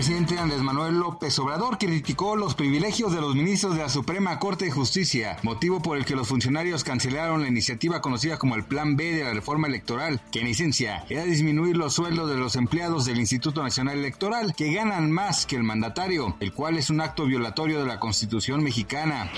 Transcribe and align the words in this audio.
Presidente 0.00 0.38
Andrés 0.38 0.62
Manuel 0.62 0.98
López 0.98 1.38
Obrador 1.40 1.76
criticó 1.76 2.34
los 2.34 2.54
privilegios 2.54 3.12
de 3.12 3.20
los 3.20 3.34
ministros 3.34 3.74
de 3.74 3.82
la 3.82 3.90
Suprema 3.90 4.38
Corte 4.38 4.64
de 4.64 4.70
Justicia, 4.70 5.36
motivo 5.42 5.82
por 5.82 5.98
el 5.98 6.06
que 6.06 6.16
los 6.16 6.26
funcionarios 6.26 6.84
cancelaron 6.84 7.42
la 7.42 7.48
iniciativa 7.48 8.00
conocida 8.00 8.38
como 8.38 8.54
el 8.54 8.64
Plan 8.64 8.96
B 8.96 9.12
de 9.12 9.24
la 9.24 9.34
reforma 9.34 9.68
electoral, 9.68 10.18
que 10.32 10.40
en 10.40 10.46
esencia 10.46 11.04
era 11.10 11.24
disminuir 11.24 11.76
los 11.76 11.92
sueldos 11.92 12.30
de 12.30 12.36
los 12.36 12.56
empleados 12.56 13.04
del 13.04 13.20
Instituto 13.20 13.62
Nacional 13.62 13.98
Electoral, 13.98 14.54
que 14.54 14.72
ganan 14.72 15.12
más 15.12 15.44
que 15.44 15.56
el 15.56 15.64
mandatario, 15.64 16.34
el 16.40 16.54
cual 16.54 16.78
es 16.78 16.88
un 16.88 17.02
acto 17.02 17.26
violatorio 17.26 17.80
de 17.80 17.86
la 17.86 18.00
Constitución 18.00 18.64
mexicana. 18.64 19.30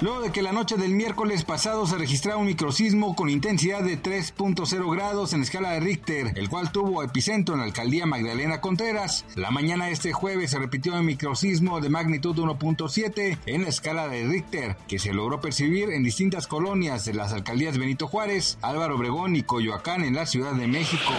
Luego 0.00 0.22
de 0.22 0.32
que 0.32 0.42
la 0.42 0.50
noche 0.50 0.76
del 0.76 0.90
miércoles 0.90 1.44
pasado 1.44 1.86
se 1.86 1.96
registrara 1.96 2.36
un 2.36 2.46
microsismo 2.46 3.14
con 3.14 3.30
intensidad 3.30 3.84
de 3.84 4.02
3.0 4.02 4.92
grados 4.92 5.32
en 5.32 5.42
escala 5.42 5.70
de 5.70 5.78
Richter, 5.78 6.32
el 6.34 6.48
cual 6.48 6.72
tuvo 6.72 7.04
epicentro 7.04 7.54
en 7.54 7.60
la 7.60 7.66
alcaldía 7.66 8.04
Magdalena 8.04 8.60
Contreras, 8.60 9.24
la 9.36 9.51
mañana 9.52 9.90
este 9.90 10.14
jueves 10.14 10.50
se 10.50 10.58
repitió 10.58 10.94
un 10.94 11.04
microsismo 11.04 11.78
de 11.80 11.90
magnitud 11.90 12.34
1.7 12.34 13.38
en 13.44 13.62
la 13.62 13.68
escala 13.68 14.08
de 14.08 14.26
Richter, 14.26 14.78
que 14.88 14.98
se 14.98 15.12
logró 15.12 15.42
percibir 15.42 15.90
en 15.90 16.02
distintas 16.02 16.46
colonias 16.46 17.04
de 17.04 17.12
las 17.12 17.34
alcaldías 17.34 17.76
Benito 17.76 18.08
Juárez, 18.08 18.56
Álvaro 18.62 18.96
Obregón 18.96 19.36
y 19.36 19.42
Coyoacán 19.42 20.04
en 20.04 20.14
la 20.14 20.24
Ciudad 20.24 20.54
de 20.54 20.66
México. 20.66 21.12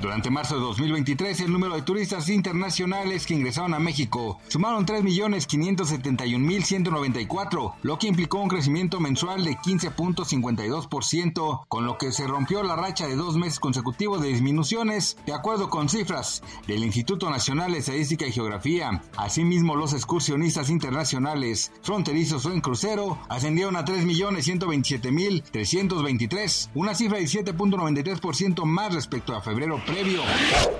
Durante 0.00 0.30
marzo 0.30 0.54
de 0.54 0.60
2023, 0.60 1.40
el 1.40 1.52
número 1.52 1.74
de 1.74 1.82
turistas 1.82 2.28
internacionales 2.28 3.26
que 3.26 3.34
ingresaron 3.34 3.74
a 3.74 3.80
México 3.80 4.38
sumaron 4.46 4.86
3.571.194, 4.86 7.74
lo 7.82 7.98
que 7.98 8.06
implicó 8.06 8.38
un 8.38 8.48
crecimiento 8.48 9.00
mensual 9.00 9.44
de 9.44 9.56
15.52%, 9.56 11.64
con 11.66 11.84
lo 11.84 11.98
que 11.98 12.12
se 12.12 12.28
rompió 12.28 12.62
la 12.62 12.76
racha 12.76 13.08
de 13.08 13.16
dos 13.16 13.36
meses 13.36 13.58
consecutivos 13.58 14.20
de 14.20 14.28
disminuciones, 14.28 15.16
de 15.26 15.34
acuerdo 15.34 15.68
con 15.68 15.88
cifras 15.88 16.44
del 16.68 16.84
Instituto 16.84 17.28
Nacional 17.28 17.55
de 17.56 17.78
Estadística 17.78 18.26
y 18.26 18.32
Geografía. 18.32 19.02
Asimismo, 19.16 19.76
los 19.76 19.94
excursionistas 19.94 20.68
internacionales 20.68 21.72
fronterizos 21.82 22.44
o 22.44 22.52
en 22.52 22.60
crucero 22.60 23.18
ascendieron 23.30 23.76
a 23.76 23.84
3.127.323, 23.84 26.68
una 26.74 26.94
cifra 26.94 27.16
de 27.18 27.24
7.93% 27.24 28.64
más 28.64 28.92
respecto 28.94 29.34
a 29.34 29.40
febrero 29.40 29.82
previo. 29.86 30.20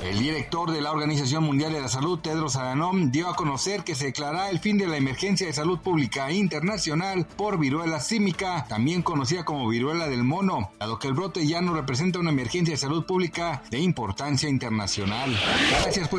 El 0.03 0.19
director 0.19 0.71
de 0.71 0.83
la 0.83 0.93
Organización 0.93 1.45
Mundial 1.45 1.73
de 1.73 1.81
la 1.81 1.89
Salud, 1.89 2.19
Tedros 2.19 2.57
Adhanom, 2.57 3.11
dio 3.11 3.31
a 3.31 3.35
conocer 3.35 3.83
que 3.83 3.95
se 3.95 4.05
declarará 4.07 4.51
el 4.51 4.61
fin 4.61 4.77
de 4.77 4.87
la 4.87 4.99
emergencia 4.99 5.47
de 5.47 5.55
salud 5.55 5.79
pública 5.79 6.31
internacional 6.31 7.27
por 7.37 7.59
viruela 7.59 8.01
símica, 8.01 8.67
también 8.69 9.01
conocida 9.03 9.47
como 9.47 9.67
viruela 9.67 10.09
del 10.09 10.25
mono, 10.25 10.73
dado 10.79 10.99
que 10.99 11.09
el 11.09 11.15
brote 11.15 11.47
ya 11.47 11.63
no 11.63 11.73
representa 11.73 12.19
una 12.19 12.29
emergencia 12.31 12.75
de 12.75 12.79
salud 12.79 13.07
pública 13.07 13.63
de 13.71 13.79
importancia 13.79 14.51
internacional. 14.51 15.35
Gracias 15.83 16.09
por 16.09 16.19